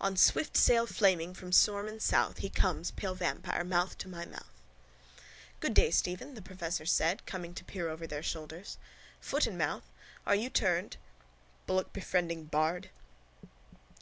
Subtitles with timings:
[0.00, 4.24] On swift sail flaming From storm and south He comes, pale vampire, Mouth to my
[4.24, 4.48] mouth.
[5.60, 8.78] —Good day, Stephen, the professor said, coming to peer over their shoulders.
[9.20, 9.84] Foot and mouth?
[10.26, 10.96] Are you turned...?
[11.66, 12.88] Bullockbefriending bard.